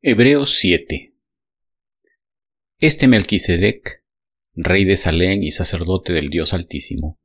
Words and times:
Hebreos 0.00 0.54
7 0.58 1.16
Este 2.78 3.08
Melquisedec, 3.08 4.04
rey 4.54 4.84
de 4.84 4.96
Salén 4.96 5.42
y 5.42 5.50
sacerdote 5.50 6.12
del 6.12 6.28
Dios 6.28 6.54
Altísimo, 6.54 7.18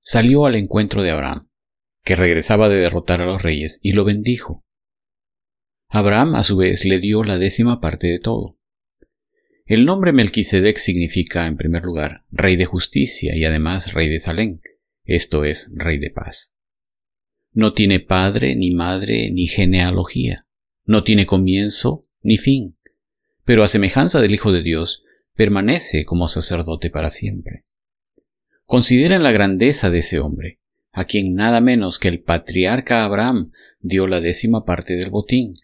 salió 0.00 0.46
al 0.46 0.54
encuentro 0.54 1.02
de 1.02 1.10
Abraham, 1.10 1.50
que 2.02 2.16
regresaba 2.16 2.70
de 2.70 2.76
derrotar 2.76 3.20
a 3.20 3.26
los 3.26 3.42
reyes, 3.42 3.78
y 3.82 3.92
lo 3.92 4.06
bendijo. 4.06 4.64
Abraham, 5.90 6.34
a 6.36 6.44
su 6.44 6.56
vez, 6.56 6.86
le 6.86 6.98
dio 6.98 7.24
la 7.24 7.36
décima 7.36 7.78
parte 7.78 8.06
de 8.06 8.20
todo. 8.20 8.58
El 9.66 9.84
nombre 9.84 10.14
Melquisedec 10.14 10.78
significa, 10.78 11.46
en 11.46 11.58
primer 11.58 11.82
lugar, 11.82 12.24
rey 12.30 12.56
de 12.56 12.64
justicia 12.64 13.36
y 13.36 13.44
además 13.44 13.92
rey 13.92 14.08
de 14.08 14.18
Salén, 14.18 14.62
esto 15.04 15.44
es, 15.44 15.70
rey 15.74 15.98
de 15.98 16.08
paz. 16.08 16.56
No 17.52 17.74
tiene 17.74 18.00
padre, 18.00 18.56
ni 18.56 18.70
madre, 18.70 19.30
ni 19.30 19.46
genealogía 19.46 20.47
no 20.88 21.04
tiene 21.04 21.26
comienzo 21.26 22.00
ni 22.22 22.38
fin, 22.38 22.74
pero 23.44 23.62
a 23.62 23.68
semejanza 23.68 24.22
del 24.22 24.32
Hijo 24.34 24.52
de 24.52 24.62
Dios, 24.62 25.04
permanece 25.36 26.06
como 26.06 26.28
sacerdote 26.28 26.88
para 26.88 27.10
siempre. 27.10 27.62
Consideren 28.64 29.22
la 29.22 29.30
grandeza 29.30 29.90
de 29.90 29.98
ese 29.98 30.18
hombre, 30.18 30.60
a 30.92 31.04
quien 31.04 31.34
nada 31.34 31.60
menos 31.60 31.98
que 31.98 32.08
el 32.08 32.22
patriarca 32.22 33.04
Abraham 33.04 33.52
dio 33.80 34.06
la 34.06 34.22
décima 34.22 34.64
parte 34.64 34.96
del 34.96 35.10
botín. 35.10 35.54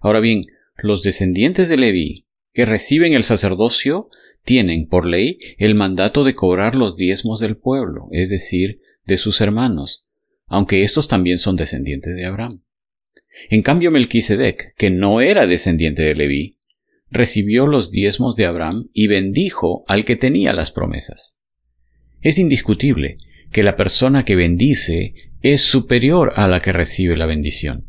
Ahora 0.00 0.18
bien, 0.18 0.44
los 0.76 1.04
descendientes 1.04 1.68
de 1.68 1.76
Leví, 1.76 2.26
que 2.52 2.66
reciben 2.66 3.14
el 3.14 3.22
sacerdocio, 3.22 4.08
tienen, 4.44 4.88
por 4.88 5.06
ley, 5.06 5.38
el 5.58 5.76
mandato 5.76 6.24
de 6.24 6.34
cobrar 6.34 6.74
los 6.74 6.96
diezmos 6.96 7.38
del 7.38 7.56
pueblo, 7.56 8.08
es 8.10 8.30
decir, 8.30 8.80
de 9.04 9.16
sus 9.16 9.40
hermanos, 9.40 10.08
aunque 10.46 10.82
estos 10.82 11.06
también 11.06 11.38
son 11.38 11.54
descendientes 11.54 12.16
de 12.16 12.26
Abraham. 12.26 12.64
En 13.48 13.62
cambio, 13.62 13.90
Melquisedec, 13.90 14.74
que 14.76 14.90
no 14.90 15.20
era 15.20 15.46
descendiente 15.46 16.02
de 16.02 16.14
Leví, 16.14 16.58
recibió 17.10 17.66
los 17.66 17.90
diezmos 17.90 18.36
de 18.36 18.46
Abraham 18.46 18.88
y 18.92 19.06
bendijo 19.06 19.84
al 19.88 20.04
que 20.04 20.16
tenía 20.16 20.52
las 20.52 20.70
promesas. 20.70 21.40
Es 22.22 22.38
indiscutible 22.38 23.18
que 23.50 23.62
la 23.62 23.76
persona 23.76 24.24
que 24.24 24.36
bendice 24.36 25.14
es 25.42 25.62
superior 25.62 26.32
a 26.36 26.46
la 26.48 26.60
que 26.60 26.72
recibe 26.72 27.16
la 27.16 27.26
bendición. 27.26 27.88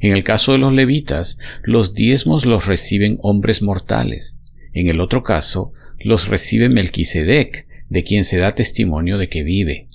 En 0.00 0.12
el 0.12 0.24
caso 0.24 0.52
de 0.52 0.58
los 0.58 0.72
levitas, 0.72 1.38
los 1.62 1.94
diezmos 1.94 2.46
los 2.46 2.66
reciben 2.66 3.16
hombres 3.22 3.62
mortales. 3.62 4.40
En 4.72 4.88
el 4.88 5.00
otro 5.00 5.22
caso, 5.22 5.72
los 6.00 6.28
recibe 6.28 6.68
Melquisedec, 6.68 7.66
de 7.88 8.02
quien 8.02 8.24
se 8.24 8.38
da 8.38 8.54
testimonio 8.54 9.18
de 9.18 9.28
que 9.28 9.42
vive. 9.42 9.88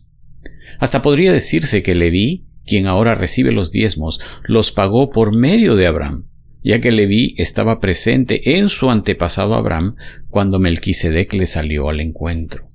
Hasta 0.79 1.01
podría 1.01 1.33
decirse 1.33 1.81
que 1.81 1.95
Leví 1.95 2.47
quien 2.69 2.87
ahora 2.87 3.15
recibe 3.15 3.51
los 3.51 3.71
diezmos, 3.71 4.19
los 4.43 4.71
pagó 4.71 5.09
por 5.09 5.35
medio 5.35 5.75
de 5.75 5.87
Abraham, 5.87 6.29
ya 6.63 6.79
que 6.79 6.91
Leví 6.91 7.33
estaba 7.37 7.79
presente 7.79 8.57
en 8.57 8.69
su 8.69 8.89
antepasado 8.89 9.55
Abraham 9.55 9.95
cuando 10.29 10.59
Melquisedec 10.59 11.33
le 11.33 11.47
salió 11.47 11.89
al 11.89 11.99
encuentro. 11.99 12.69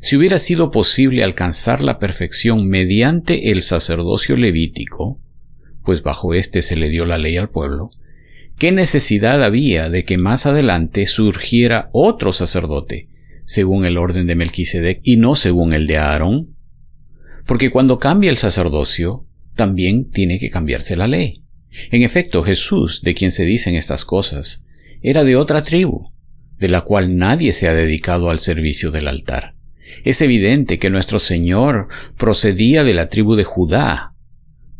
Si 0.00 0.16
hubiera 0.16 0.38
sido 0.38 0.70
posible 0.70 1.22
alcanzar 1.22 1.82
la 1.82 1.98
perfección 1.98 2.66
mediante 2.68 3.50
el 3.50 3.62
sacerdocio 3.62 4.36
levítico, 4.36 5.20
pues 5.84 6.02
bajo 6.02 6.34
éste 6.34 6.62
se 6.62 6.76
le 6.76 6.88
dio 6.88 7.04
la 7.04 7.18
ley 7.18 7.36
al 7.36 7.50
pueblo, 7.50 7.90
¿qué 8.58 8.72
necesidad 8.72 9.42
había 9.42 9.88
de 9.90 10.04
que 10.04 10.18
más 10.18 10.46
adelante 10.46 11.06
surgiera 11.06 11.90
otro 11.92 12.32
sacerdote, 12.32 13.08
según 13.44 13.84
el 13.84 13.98
orden 13.98 14.26
de 14.26 14.34
Melquisedec 14.34 15.00
y 15.02 15.16
no 15.16 15.36
según 15.36 15.74
el 15.74 15.86
de 15.86 15.98
Aarón? 15.98 16.56
Porque 17.46 17.70
cuando 17.70 17.98
cambia 17.98 18.30
el 18.30 18.36
sacerdocio, 18.36 19.26
también 19.54 20.10
tiene 20.10 20.38
que 20.38 20.50
cambiarse 20.50 20.96
la 20.96 21.06
ley. 21.06 21.42
En 21.90 22.02
efecto, 22.02 22.42
Jesús, 22.42 23.02
de 23.02 23.14
quien 23.14 23.30
se 23.30 23.44
dicen 23.44 23.74
estas 23.74 24.04
cosas, 24.04 24.66
era 25.02 25.24
de 25.24 25.36
otra 25.36 25.62
tribu, 25.62 26.12
de 26.58 26.68
la 26.68 26.82
cual 26.82 27.16
nadie 27.16 27.52
se 27.52 27.68
ha 27.68 27.74
dedicado 27.74 28.30
al 28.30 28.40
servicio 28.40 28.90
del 28.90 29.08
altar. 29.08 29.54
Es 30.04 30.20
evidente 30.22 30.78
que 30.78 30.90
nuestro 30.90 31.18
Señor 31.18 31.88
procedía 32.16 32.84
de 32.84 32.94
la 32.94 33.08
tribu 33.08 33.34
de 33.34 33.44
Judá, 33.44 34.14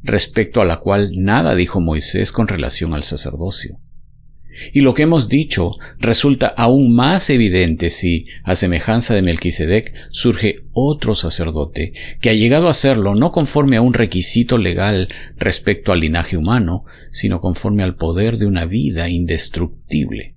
respecto 0.02 0.60
a 0.60 0.64
la 0.64 0.78
cual 0.78 1.10
nada 1.16 1.54
dijo 1.54 1.80
Moisés 1.80 2.32
con 2.32 2.48
relación 2.48 2.94
al 2.94 3.02
sacerdocio. 3.02 3.80
Y 4.72 4.80
lo 4.80 4.94
que 4.94 5.02
hemos 5.02 5.28
dicho 5.28 5.76
resulta 5.98 6.48
aún 6.48 6.94
más 6.94 7.30
evidente 7.30 7.90
si, 7.90 8.26
a 8.44 8.54
semejanza 8.54 9.14
de 9.14 9.22
Melquisedec, 9.22 9.94
surge 10.10 10.56
otro 10.72 11.14
sacerdote, 11.14 11.92
que 12.20 12.30
ha 12.30 12.34
llegado 12.34 12.68
a 12.68 12.74
serlo 12.74 13.14
no 13.14 13.32
conforme 13.32 13.76
a 13.76 13.82
un 13.82 13.94
requisito 13.94 14.58
legal 14.58 15.08
respecto 15.36 15.92
al 15.92 16.00
linaje 16.00 16.36
humano, 16.36 16.84
sino 17.10 17.40
conforme 17.40 17.82
al 17.82 17.96
poder 17.96 18.38
de 18.38 18.46
una 18.46 18.64
vida 18.64 19.08
indestructible. 19.08 20.36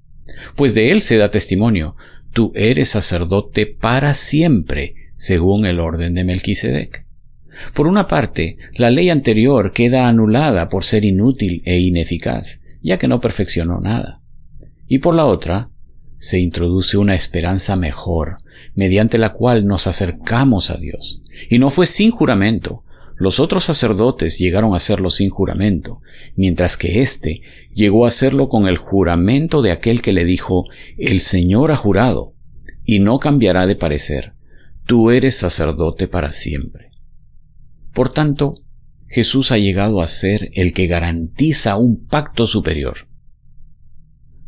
Pues 0.55 0.73
de 0.73 0.91
él 0.91 1.01
se 1.01 1.17
da 1.17 1.31
testimonio, 1.31 1.95
tú 2.33 2.51
eres 2.55 2.89
sacerdote 2.89 3.65
para 3.65 4.13
siempre, 4.13 4.95
según 5.15 5.65
el 5.65 5.79
orden 5.79 6.13
de 6.13 6.23
Melquisedec. 6.23 7.05
Por 7.73 7.87
una 7.87 8.07
parte, 8.07 8.57
la 8.75 8.89
ley 8.89 9.09
anterior 9.09 9.73
queda 9.73 10.07
anulada 10.07 10.69
por 10.69 10.83
ser 10.83 11.05
inútil 11.05 11.61
e 11.65 11.77
ineficaz, 11.79 12.62
ya 12.83 12.97
que 12.97 13.07
no 13.07 13.21
perfeccionó 13.21 13.79
nada. 13.79 14.21
Y 14.87 14.99
por 14.99 15.15
la 15.15 15.25
otra, 15.25 15.71
se 16.19 16.39
introduce 16.39 16.97
una 16.97 17.15
esperanza 17.15 17.75
mejor, 17.75 18.37
mediante 18.75 19.17
la 19.17 19.33
cual 19.33 19.65
nos 19.65 19.87
acercamos 19.87 20.69
a 20.69 20.77
Dios. 20.77 21.23
Y 21.49 21.59
no 21.59 21.69
fue 21.69 21.85
sin 21.85 22.11
juramento. 22.11 22.81
Los 23.15 23.39
otros 23.39 23.63
sacerdotes 23.63 24.37
llegaron 24.37 24.73
a 24.73 24.77
hacerlo 24.77 25.09
sin 25.09 25.29
juramento, 25.29 26.01
mientras 26.35 26.77
que 26.77 27.01
éste 27.01 27.41
llegó 27.73 28.05
a 28.05 28.09
hacerlo 28.09 28.49
con 28.49 28.67
el 28.67 28.77
juramento 28.77 29.61
de 29.61 29.71
aquel 29.71 30.01
que 30.01 30.13
le 30.13 30.25
dijo, 30.25 30.65
El 30.97 31.21
Señor 31.21 31.71
ha 31.71 31.75
jurado, 31.75 32.35
y 32.85 32.99
no 32.99 33.19
cambiará 33.19 33.65
de 33.67 33.75
parecer, 33.75 34.33
tú 34.85 35.11
eres 35.11 35.35
sacerdote 35.35 36.07
para 36.07 36.31
siempre. 36.31 36.91
Por 37.93 38.09
tanto, 38.09 38.55
Jesús 39.13 39.51
ha 39.51 39.59
llegado 39.59 40.01
a 40.01 40.07
ser 40.07 40.49
el 40.53 40.73
que 40.73 40.87
garantiza 40.87 41.77
un 41.77 42.07
pacto 42.07 42.47
superior. 42.47 43.07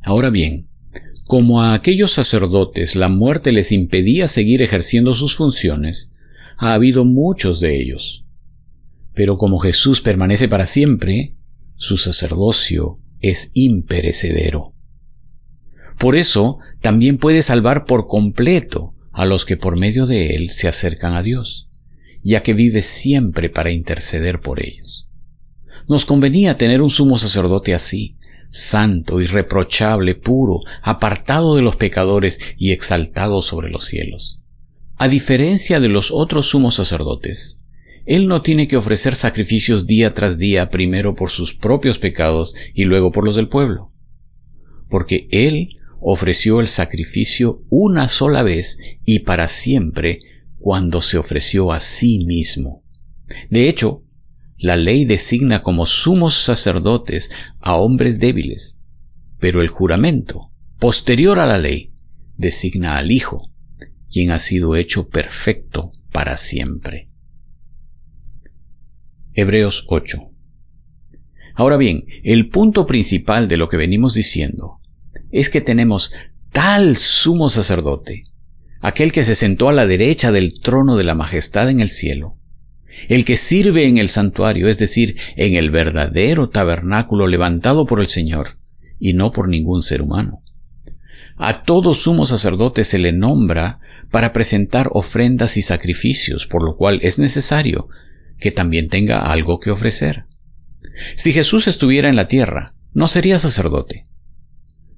Ahora 0.04 0.32
bien, 0.32 0.72
como 1.26 1.62
a 1.62 1.76
aquellos 1.76 2.14
sacerdotes 2.14 2.96
la 2.96 3.08
muerte 3.08 3.52
les 3.52 3.72
impedía 3.72 4.28
seguir 4.28 4.64
ejerciendo 4.64 5.14
sus 5.14 5.36
funciones, 5.36 6.16
ha 6.58 6.74
habido 6.74 7.06
muchos 7.06 7.60
de 7.60 7.80
ellos. 7.80 8.26
Pero 9.14 9.38
como 9.38 9.60
Jesús 9.60 10.02
permanece 10.02 10.48
para 10.48 10.66
siempre, 10.66 11.36
su 11.76 12.00
sacerdocio 12.00 13.00
es 13.20 13.52
imperecedero. 13.54 14.74
Por 16.00 16.16
eso 16.16 16.58
también 16.82 17.20
puede 17.20 17.44
salvar 17.44 17.86
por 17.86 18.08
completo 18.08 18.96
a 19.14 19.26
los 19.26 19.46
que 19.46 19.58
por 19.58 19.78
medio 19.78 20.08
de 20.08 20.34
él 20.34 20.50
se 20.50 20.68
acercan 20.68 21.14
a 21.14 21.22
Dios 21.22 21.65
ya 22.26 22.42
que 22.42 22.54
vive 22.56 22.82
siempre 22.82 23.52
para 23.52 23.72
interceder 23.72 24.42
por 24.42 24.60
ellos. 24.60 25.10
Nos 25.88 26.06
convenía 26.06 26.58
tener 26.58 26.82
un 26.82 26.90
sumo 26.90 27.20
sacerdote 27.20 27.76
así, 27.76 28.18
santo, 28.50 29.22
irreprochable, 29.22 30.16
puro, 30.16 30.62
apartado 30.82 31.56
de 31.56 31.62
los 31.62 31.76
pecadores 31.76 32.40
y 32.58 32.72
exaltado 32.72 33.44
sobre 33.44 33.70
los 33.70 33.86
cielos. 33.86 34.44
A 34.98 35.08
diferencia 35.08 35.80
de 35.80 35.88
los 35.88 36.10
otros 36.10 36.48
sumos 36.48 36.74
sacerdotes, 36.76 37.64
él 38.08 38.28
no 38.28 38.42
tiene 38.42 38.68
que 38.68 38.78
ofrecer 38.78 39.16
sacrificios 39.16 39.86
día 39.86 40.16
tras 40.16 40.40
día 40.40 40.72
primero 40.72 41.14
por 41.14 41.30
sus 41.30 41.54
propios 41.54 42.00
pecados 42.00 42.56
y 42.74 42.86
luego 42.86 43.12
por 43.12 43.24
los 43.24 43.36
del 43.36 43.50
pueblo, 43.50 43.94
porque 44.90 45.28
él 45.30 45.78
ofreció 46.02 46.60
el 46.60 46.70
sacrificio 46.70 47.62
una 47.70 48.08
sola 48.08 48.42
vez 48.42 48.80
y 49.06 49.20
para 49.20 49.48
siempre 49.48 50.22
cuando 50.58 51.02
se 51.02 51.18
ofreció 51.18 51.72
a 51.72 51.80
sí 51.80 52.26
mismo. 52.26 52.84
De 53.50 53.70
hecho, 53.70 54.04
la 54.58 54.78
ley 54.78 55.06
designa 55.06 55.62
como 55.62 55.86
sumos 55.86 56.36
sacerdotes 56.36 57.32
a 57.60 57.76
hombres 57.76 58.20
débiles, 58.20 58.80
pero 59.40 59.62
el 59.62 59.68
juramento, 59.68 60.52
posterior 60.80 61.40
a 61.40 61.46
la 61.46 61.58
ley, 61.58 61.94
designa 62.38 62.98
al 62.98 63.12
Hijo, 63.12 63.52
quien 64.10 64.32
ha 64.32 64.40
sido 64.40 64.76
hecho 64.76 65.10
perfecto 65.10 65.92
para 66.12 66.38
siempre. 66.38 67.10
Hebreos 69.34 69.86
8. 69.90 70.32
Ahora 71.56 71.78
bien, 71.78 72.06
el 72.24 72.50
punto 72.50 72.86
principal 72.86 73.48
de 73.48 73.58
lo 73.58 73.68
que 73.68 73.78
venimos 73.78 74.14
diciendo 74.14 74.80
es 75.32 75.50
que 75.50 75.62
tenemos 75.62 76.14
tal 76.52 76.96
sumo 76.96 77.50
sacerdote 77.50 78.24
aquel 78.86 79.12
que 79.12 79.24
se 79.24 79.34
sentó 79.34 79.70
a 79.70 79.74
la 79.74 79.88
derecha 79.88 80.32
del 80.32 80.60
trono 80.60 80.96
de 80.96 81.04
la 81.04 81.16
majestad 81.16 81.72
en 81.72 81.80
el 81.80 81.90
cielo, 81.90 82.38
el 83.10 83.26
que 83.26 83.36
sirve 83.36 83.88
en 83.88 83.98
el 83.98 84.10
santuario, 84.10 84.70
es 84.70 84.78
decir, 84.78 85.18
en 85.36 85.56
el 85.56 85.72
verdadero 85.72 86.50
tabernáculo 86.50 87.26
levantado 87.26 87.88
por 87.88 88.00
el 88.00 88.06
Señor, 88.06 88.60
y 89.00 89.14
no 89.14 89.32
por 89.32 89.50
ningún 89.50 89.82
ser 89.82 90.04
humano. 90.04 90.44
A 91.36 91.64
todo 91.64 91.96
sumo 91.96 92.28
sacerdote 92.28 92.84
se 92.84 93.00
le 93.00 93.12
nombra 93.12 93.80
para 94.12 94.34
presentar 94.34 94.90
ofrendas 94.92 95.58
y 95.58 95.64
sacrificios, 95.64 96.46
por 96.46 96.64
lo 96.64 96.78
cual 96.78 97.00
es 97.02 97.18
necesario 97.18 97.90
que 98.38 98.52
también 98.52 98.90
tenga 98.90 99.32
algo 99.32 99.60
que 99.60 99.72
ofrecer. 99.72 100.26
Si 101.16 101.34
Jesús 101.34 101.68
estuviera 101.68 102.08
en 102.08 102.16
la 102.16 102.28
tierra, 102.28 102.76
no 102.94 103.08
sería 103.08 103.40
sacerdote. 103.40 104.04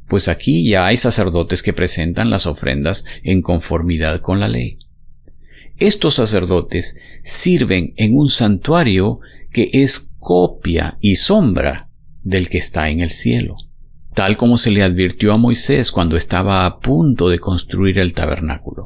Pues 0.07 0.27
aquí 0.27 0.67
ya 0.67 0.87
hay 0.87 0.97
sacerdotes 0.97 1.61
que 1.61 1.73
presentan 1.73 2.29
las 2.29 2.47
ofrendas 2.47 3.03
en 3.23 3.41
conformidad 3.41 4.21
con 4.21 4.39
la 4.39 4.47
ley. 4.47 4.79
Estos 5.77 6.15
sacerdotes 6.15 6.99
sirven 7.23 7.93
en 7.97 8.17
un 8.17 8.29
santuario 8.29 9.19
que 9.51 9.69
es 9.73 10.15
copia 10.17 10.97
y 11.01 11.17
sombra 11.17 11.89
del 12.23 12.49
que 12.49 12.57
está 12.57 12.89
en 12.89 13.01
el 13.01 13.11
cielo, 13.11 13.57
tal 14.13 14.37
como 14.37 14.57
se 14.57 14.71
le 14.71 14.81
advirtió 14.81 15.33
a 15.33 15.37
Moisés 15.37 15.91
cuando 15.91 16.17
estaba 16.17 16.65
a 16.65 16.79
punto 16.79 17.29
de 17.29 17.39
construir 17.39 17.99
el 17.99 18.13
tabernáculo. 18.13 18.85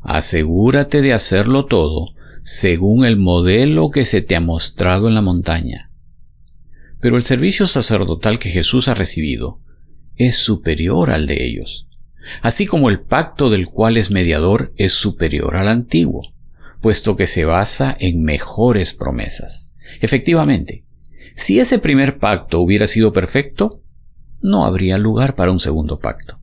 Asegúrate 0.00 1.02
de 1.02 1.12
hacerlo 1.12 1.66
todo 1.66 2.14
según 2.44 3.04
el 3.04 3.16
modelo 3.16 3.90
que 3.90 4.04
se 4.04 4.22
te 4.22 4.36
ha 4.36 4.40
mostrado 4.40 5.08
en 5.08 5.14
la 5.14 5.20
montaña. 5.20 5.90
Pero 7.00 7.16
el 7.16 7.24
servicio 7.24 7.66
sacerdotal 7.66 8.38
que 8.38 8.50
Jesús 8.50 8.88
ha 8.88 8.94
recibido 8.94 9.60
es 10.18 10.36
superior 10.36 11.10
al 11.10 11.26
de 11.26 11.44
ellos 11.44 11.88
así 12.42 12.66
como 12.66 12.90
el 12.90 13.00
pacto 13.00 13.50
del 13.50 13.68
cual 13.68 13.96
es 13.96 14.10
mediador 14.10 14.72
es 14.76 14.92
superior 14.92 15.56
al 15.56 15.68
antiguo, 15.68 16.34
puesto 16.80 17.16
que 17.16 17.26
se 17.26 17.44
basa 17.44 17.96
en 17.98 18.22
mejores 18.22 18.92
promesas. 18.92 19.72
Efectivamente, 20.00 20.84
si 21.34 21.60
ese 21.60 21.78
primer 21.78 22.18
pacto 22.18 22.60
hubiera 22.60 22.86
sido 22.86 23.12
perfecto, 23.12 23.82
no 24.40 24.64
habría 24.64 24.98
lugar 24.98 25.34
para 25.34 25.50
un 25.50 25.60
segundo 25.60 25.98
pacto. 25.98 26.40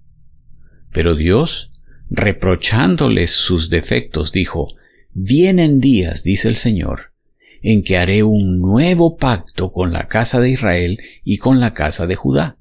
Pero 0.92 1.16
Dios, 1.16 1.74
reprochándoles 2.10 3.32
sus 3.32 3.70
defectos, 3.70 4.32
dijo, 4.32 4.70
Vienen 5.14 5.80
días, 5.80 6.24
dice 6.24 6.50
el 6.50 6.58
Señor, 6.58 7.14
en 7.62 7.84
que 7.84 7.98
haré 7.98 8.24
un 8.24 8.60
nuevo 8.60 9.16
pacto 9.16 9.72
con 9.72 9.94
la 9.94 10.08
casa 10.08 10.42
de 10.42 10.50
Israel 10.50 11.00
y 11.24 11.38
con 11.38 11.62
la 11.62 11.74
casa 11.74 12.06
de 12.06 12.16
Judá 12.16 12.58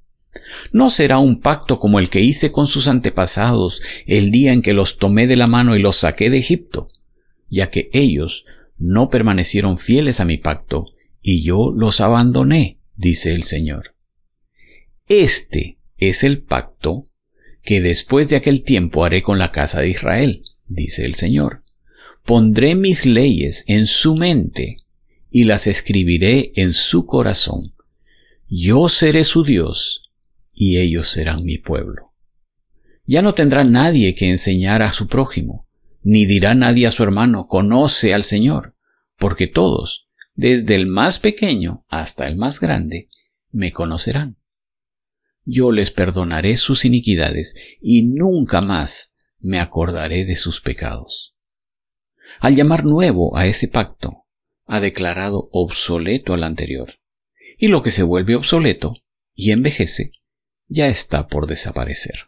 no 0.73 0.91
será 0.91 1.19
un 1.19 1.41
pacto 1.41 1.79
como 1.79 1.99
el 1.99 2.11
que 2.11 2.21
hice 2.21 2.51
con 2.51 2.67
sus 2.67 2.89
antepasados 2.89 3.83
el 4.07 4.31
día 4.31 4.53
en 4.53 4.63
que 4.63 4.73
los 4.73 4.99
tomé 4.99 5.27
de 5.27 5.37
la 5.37 5.47
mano 5.47 5.77
y 5.77 5.81
los 5.81 5.97
saqué 5.97 6.31
de 6.31 6.39
Egipto, 6.39 6.89
ya 7.49 7.71
que 7.71 7.91
ellos 7.93 8.47
no 8.79 9.11
permanecieron 9.11 9.79
fieles 9.79 10.21
a 10.21 10.25
mi 10.25 10.39
pacto, 10.39 10.87
y 11.23 11.43
yo 11.43 11.73
los 11.75 12.01
abandoné, 12.01 12.81
dice 12.97 13.35
el 13.35 13.45
Señor. 13.45 13.95
Este 15.09 15.79
es 15.97 16.25
el 16.25 16.43
pacto 16.43 17.05
que 17.63 17.81
después 17.81 18.29
de 18.29 18.37
aquel 18.37 18.63
tiempo 18.63 19.05
haré 19.05 19.23
con 19.23 19.39
la 19.39 19.53
casa 19.53 19.81
de 19.81 19.89
Israel, 19.89 20.45
dice 20.67 21.05
el 21.05 21.15
Señor. 21.15 21.63
Pondré 22.25 22.75
mis 22.75 23.07
leyes 23.07 23.65
en 23.67 23.87
su 23.87 24.17
mente 24.17 24.79
y 25.31 25.45
las 25.45 25.67
escribiré 25.67 26.53
en 26.57 26.73
su 26.73 27.07
corazón. 27.07 27.75
Yo 28.49 28.89
seré 28.89 29.25
su 29.25 29.45
Dios 29.45 30.04
y 30.55 30.79
ellos 30.79 31.09
serán 31.09 31.45
mi 31.45 31.59
pueblo. 31.59 32.15
Ya 33.07 33.23
no 33.23 33.35
tendrá 33.35 33.65
nadie 33.65 34.15
que 34.15 34.31
enseñar 34.31 34.83
a 34.83 34.93
su 34.93 35.09
prójimo, 35.09 35.69
ni 36.03 36.25
dirá 36.27 36.55
nadie 36.55 36.87
a 36.87 36.91
su 36.91 37.03
hermano, 37.03 37.47
conoce 37.47 38.15
al 38.15 38.25
Señor, 38.25 38.77
porque 39.17 39.47
todos, 39.47 40.09
desde 40.35 40.75
el 40.75 40.87
más 40.87 41.19
pequeño 41.19 41.85
hasta 41.89 42.27
el 42.27 42.37
más 42.37 42.61
grande, 42.61 43.09
me 43.51 43.73
conocerán. 43.73 44.39
Yo 45.45 45.73
les 45.73 45.91
perdonaré 45.91 46.57
sus 46.57 46.85
iniquidades 46.85 47.55
y 47.81 48.05
nunca 48.05 48.61
más 48.61 49.17
me 49.39 49.61
acordaré 49.61 50.25
de 50.25 50.37
sus 50.37 50.61
pecados. 50.61 51.37
Al 52.41 52.57
llamar 52.57 52.85
nuevo 52.85 53.37
a 53.37 53.47
ese 53.47 53.69
pacto, 53.69 54.25
ha 54.67 54.81
declarado 54.81 55.51
obsoleto 55.53 56.33
al 56.33 56.45
anterior, 56.45 56.95
y 57.59 57.69
lo 57.69 57.83
que 57.83 57.91
se 57.91 58.03
vuelve 58.03 58.35
obsoleto 58.35 58.95
y 59.35 59.51
envejece 59.51 60.13
ya 60.69 60.89
está 60.89 61.29
por 61.29 61.47
desaparecer. 61.47 62.27